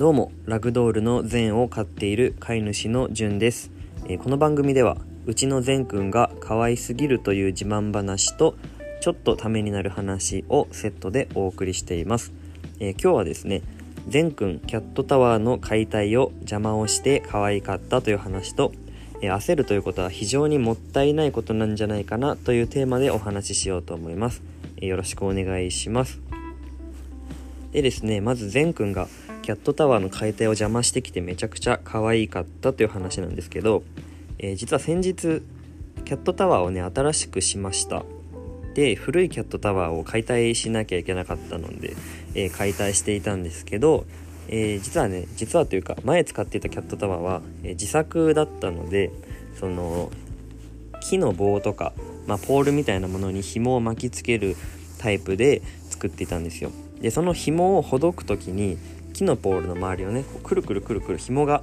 [0.00, 3.70] どうもラグドールの善を飼っている飼い主のじゅんです、
[4.06, 8.56] えーこの番組ではうちの善くんが可愛すぎるという自慢話と
[9.02, 12.32] ちょっとためになる話をセットでお送りしています、
[12.78, 13.60] えー今日はですね
[14.08, 18.72] 善くんキャットタワーの解体を邪魔をして可愛かったという話と
[19.20, 24.40] えー焦るということは非常にもったいないことなんじゃないかなというテーマでお話ししようと思います、
[24.78, 26.22] えよろしくお願いします。
[27.72, 29.06] でですねまず善くんが
[29.50, 33.82] キャットタワーの解体を邪魔してきてめちゃくちゃ可愛かったという話なんですけど、
[34.38, 35.42] えー実は先日
[36.04, 38.04] キャットタワーをね新しくしました。
[38.74, 41.96] で古いキャットタワーを解体しなきゃいけなかったので、
[42.36, 44.06] えー解体していたんですけど、
[44.46, 49.10] えー実はね実はというか前使っていたキャットタワーは、え自作だったので
[49.58, 50.12] その
[51.00, 51.92] 木の棒とか、
[52.28, 54.54] まあ、ポールみたいなものに紐を巻きつける
[54.98, 56.70] タイプで作っていたんですよ。
[57.00, 58.78] でその紐をほどく時に
[59.12, 61.62] 木のポールの周りをねこうくるくるくるくる紐が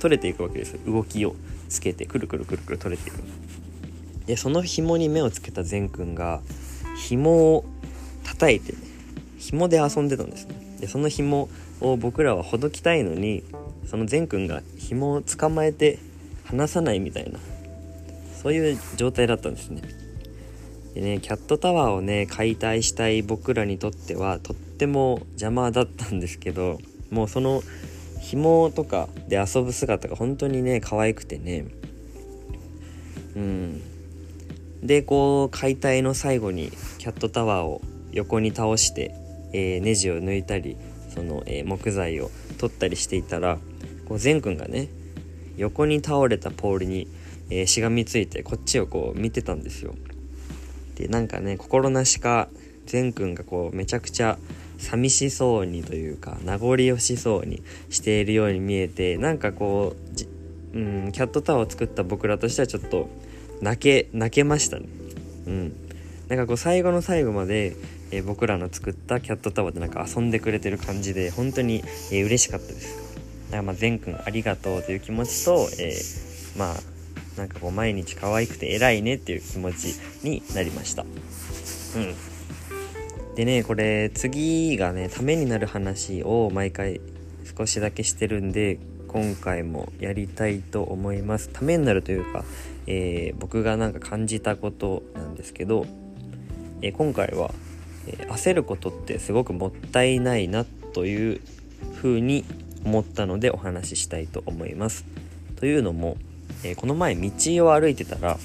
[0.00, 0.78] 取れていくわけです。
[0.86, 1.34] 動きを
[1.68, 3.18] つけてくるくるくるくる取れていく。
[4.26, 6.40] でその紐に目をつけた善くんが
[6.96, 7.64] 紐を
[8.24, 8.74] 叩いて
[9.38, 10.54] 紐で遊んでたんですね。
[10.80, 11.48] でその紐
[11.80, 13.44] を僕らはほどきたいのに
[13.86, 15.98] その善くんが紐を捕まえて
[16.44, 17.38] 離さないみたいな
[18.42, 19.82] そういう状態だったんですね。
[20.96, 26.78] でねキャットタワーをね解体したい僕らにとってはとっても邪魔だったんですけど
[27.10, 27.62] もうその
[28.22, 31.66] 紐とかで遊ぶ姿が本当にね可愛くてね。
[33.36, 33.82] うん。
[34.82, 39.14] でこう解体の最後にキャットタワーを横に倒して、
[39.52, 40.78] えーネジを抜いたり
[41.14, 43.58] その、えー木材を取ったりしていたら
[44.08, 44.88] こう善くんがね
[45.58, 47.06] 横に倒れたポールに、
[47.50, 49.94] えーしがみついてこっちをこう見てたんですよ。
[50.96, 52.48] でなんかね心なしか
[52.86, 54.38] 善くんがこうめちゃくちゃ
[54.78, 59.94] 寂しそうにというか名残惜しそうにしているように見えてなんかこ
[60.74, 63.08] ううんキャットタワーを作った僕らとしてはちょっと
[63.60, 64.86] 泣け泣けましたね。
[65.46, 65.72] うん。
[66.28, 67.76] なんかこう最後の最後まで、
[68.10, 71.82] えー僕らの作ったキャットタワーでなんか遊んでくれてる感じで本当に、
[72.12, 72.96] えー嬉しかったです。
[73.46, 76.95] だからまあ善くんありがとうという気持ちと、えーまあ
[77.36, 81.02] なんかこう毎日可愛くて偉いねっていう気持ちになりました。
[81.02, 81.06] う
[81.98, 82.14] ん。
[83.34, 87.00] でねこれ次がねためになる話を毎回
[87.56, 91.48] 少しだけしてるんで今回もやりたいと思います。
[91.50, 92.44] ためになるというか、
[92.86, 95.86] えー僕がなんか感じたことなんですけど、
[96.82, 97.52] えー今回は、
[98.06, 101.40] えー焦ることってすごくもったいないなという
[101.94, 102.44] ふうに
[102.84, 105.04] 思ったのでお話ししたいと思います。
[105.56, 106.16] というのも、
[106.66, 107.30] えーこの前道
[107.66, 108.38] を歩いてたら、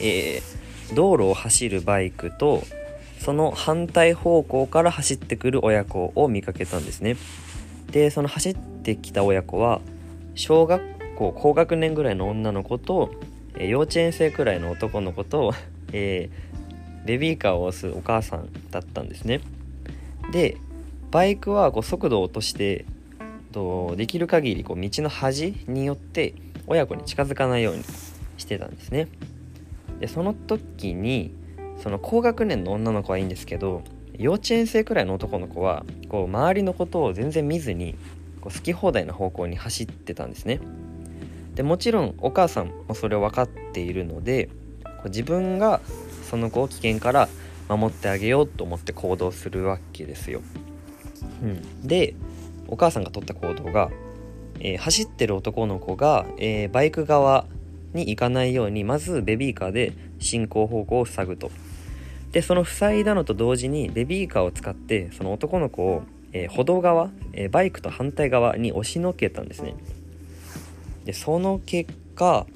[0.00, 0.58] えー
[0.94, 2.62] 道路を走るバイクと
[3.20, 7.18] その反対方向から走ってくる親子を見かけたんですね。
[7.90, 9.82] でその走ってきた親子は
[10.34, 10.82] 小学
[11.16, 13.10] 校高学年ぐらいの女の子と、
[13.54, 15.52] えー幼稚園生くらいの男の子と、
[15.92, 16.30] え
[17.04, 19.40] ベビーカーを押すお母さんだったんですね。
[20.32, 20.56] で
[21.10, 22.86] バイクはこう速度を落として
[23.52, 26.34] とできる限りこう道の端によって
[26.68, 27.84] 親子に近づかないように
[28.36, 29.08] してたんですね。
[30.00, 31.34] でその時に
[31.82, 33.82] その高学年の女の子はいいんですけど
[34.16, 37.94] 幼稚園生くらいの男の子はこう周りのことを全然見ずに
[38.40, 40.60] こう好き放題な方向に走ってたんですね。
[41.54, 44.48] でもちろんお母さんもそれを分かっているので
[44.84, 45.80] こう自分が
[46.30, 47.28] その子を危険から
[47.68, 50.40] 守ってあげようと思って行動するわけですよ、
[51.42, 52.14] うん、で
[52.68, 53.90] お母さんが取った行動が、
[54.60, 57.46] えー走ってる男の子が、えーバイク側
[57.94, 61.50] に行かないようにまずベビーカーで進行方向を塞ぐと。
[62.32, 66.02] でその塞いだのと同時にベビーカーを使ってその男の子を、
[66.32, 69.74] えー歩道側、えバイクと反対側に押しのけたんですね。
[71.04, 72.46] でその結果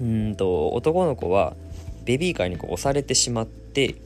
[0.00, 1.56] うんと男の子は
[2.04, 3.96] ベビーカーにこう押されてしまって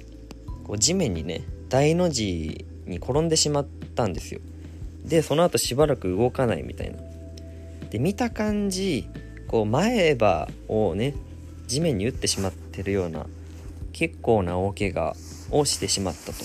[0.64, 4.41] こう地面にね大の字に転んでしまったんですよ。
[5.04, 6.98] でその後しばらく動かないみたいな。
[7.91, 9.09] で見た感じ
[9.47, 11.15] こう前歯をね
[11.66, 13.27] 地面に打ってしまってるような
[13.92, 15.16] 結構な大怪我
[15.50, 16.45] をしてしまったと。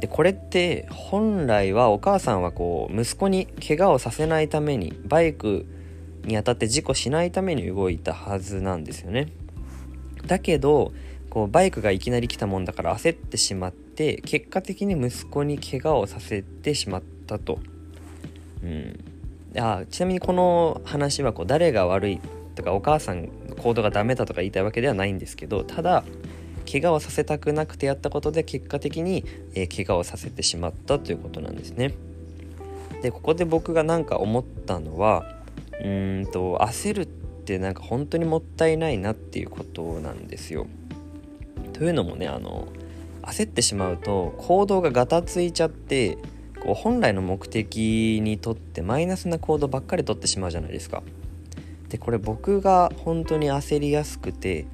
[0.00, 5.66] でこれって本来はお母さんはこう息子に怪我をさせないためにバイク
[6.24, 9.28] に当たって事故しないために動いたはずなんですよね。
[10.26, 10.92] だけど
[11.28, 17.19] こうバイクがいきなり来たもんだから焦ってしまって結果的に息子に怪我をさせてしまった。
[17.38, 17.58] と、
[18.62, 18.98] うん、
[19.56, 22.20] あちなみにこの話はこう誰が悪い
[22.54, 26.04] とかお母さんの行動がダメだとか言いたいわけではないんですけどただ
[26.70, 29.24] 怪我をさせたくなくてやったことで結果的に、
[29.54, 31.94] えー怪我をさせてしまったということなんですね。
[33.02, 35.24] でここで僕が何か思ったのは
[35.80, 40.66] うーんと焦るってなんか本当にもったいないなっていうことなんですよ。
[41.72, 42.68] というのもねあの
[43.22, 46.18] 焦ってしまうと行動がガタついちゃって
[46.60, 51.02] こう本来の目的にとってマイナスな行動ばっかりとってしまうじゃないですか。
[51.88, 54.66] でこれ僕が本当に焦りやすくて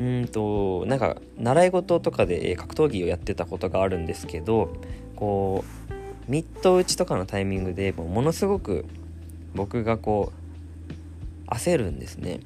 [0.00, 4.72] うんとなんか習い事とかで格闘技をやってたことがあるんですけど
[5.16, 5.64] こ
[6.28, 8.86] うミット打ちとかのタイミングでもうものすごく
[9.54, 10.32] 僕がこ
[11.46, 12.40] う焦るんですね。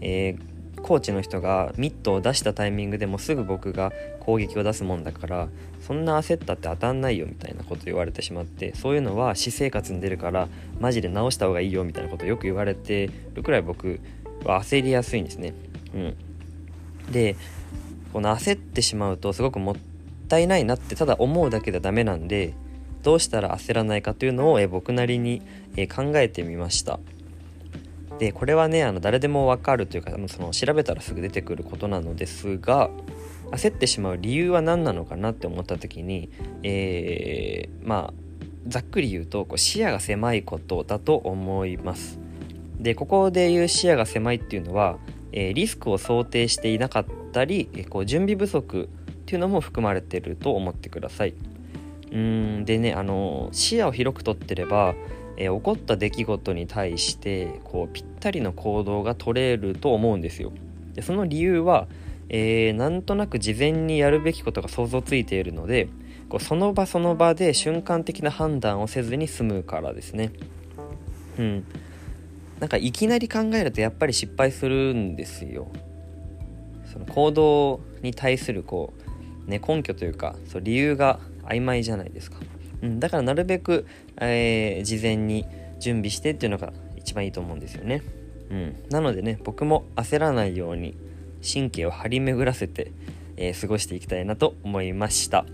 [0.00, 0.54] えー
[0.84, 3.90] コーチの人がミットを出したタイミングでもすぐ僕が
[4.20, 5.48] 攻撃を出すもんだから
[5.86, 10.48] そんな焦ったって当たんないよみたいなこと言われてしまってそういうのは私生活に出るから
[10.80, 14.00] マジで直した方がいいよみたいなことよく言われてるくらい僕
[14.44, 15.52] は焦りやすいんですね。
[15.94, 16.16] うん、
[17.12, 17.36] で
[18.14, 19.76] この焦ってしまうとすごくもっ
[20.28, 22.54] たいないなってただ思うだけではダメなんで
[23.02, 25.42] どうしたら焦らないかというのをえ僕なりに
[25.76, 26.98] え考えてみました。
[28.18, 32.88] でこれはねあの誰でも分かるというかその調べたらすぐ出てくることなのですが
[33.50, 36.30] 焦ってしまう理由は何なのかなって思った時に、
[36.62, 38.14] えー、まあ
[38.66, 42.18] ざっくり言うとこう視野が狭いことだと思います。
[42.78, 44.98] でここで言う視野が狭いっていうのは、
[45.32, 51.34] えー、リスクを想定していなかったり、えー、こう準備不足っていうのも含まれてると思ってください。
[52.12, 54.94] うんでねあの視野を広くとってれば
[55.36, 60.52] えー、起こった出来事に対してこうぴったりの行動が取れると思うんですよ。
[60.94, 61.88] でその理由は、
[62.28, 65.88] えー、なんとなく事前にやるべきことが想像ついているので
[66.28, 70.32] こうその場その場で瞬間的な判断をせずに済むからですね。
[71.38, 71.64] うん。
[72.60, 75.68] なんかいきなり考えるとやっぱり失敗するんですよ。
[76.92, 78.94] その行動に対するこ
[79.46, 82.38] う、ね、根拠というかそう理由が曖昧じゃないですか。
[82.82, 83.86] うん、だからなるべく、
[84.20, 85.46] えー、事前に
[85.80, 88.02] 準備してっていうのが一番いいと思うんですよね。
[88.50, 90.96] うん、なのでね僕も焦らないように
[91.44, 92.92] 神経を張り巡らせて、
[93.36, 95.44] えー、過ごしていきたいなと思いました。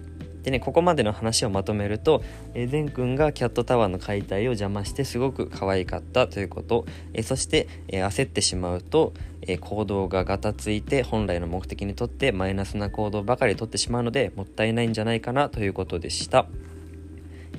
[0.42, 2.22] でねここまでの話をまとめると、
[2.54, 16.46] えー、善くんがキャットタワーの解体を邪魔してすごく可愛かったということ、えー、そして、えー、焦ってしまうと、え行動がガタついて本来の目的にとってマイナスな行動ばかりとってしまうのでもったいないんじゃないかなということでした。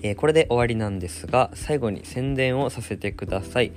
[0.04, 3.72] え、これで終わりなんですが最後に宣伝をさせてください、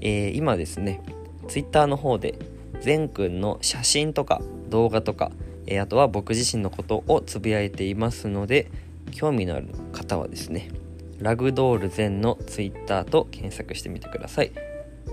[0.00, 1.02] え、今ですね
[1.48, 2.38] Twitter の方で
[2.80, 5.30] 善くんの写真とか動画とか、
[5.66, 8.70] えー、あとは僕自身のことをつぶやいていますので
[9.10, 10.70] 興味のある方はですね
[11.18, 14.52] ラグドール善の Twitter と検索してみてください。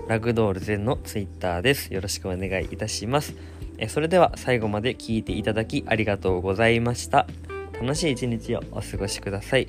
[0.06, 1.92] ラグドール善の Twitter です。
[1.92, 3.34] よろしくお願いいたします。
[3.76, 7.26] えそれでは最後まで聞いていただきありがとうございました。
[7.74, 9.68] 楽しい一日をお過ごしください。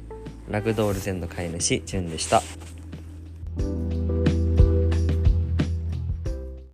[0.49, 2.41] ラグドールゼンの飼い主、ジュンでした。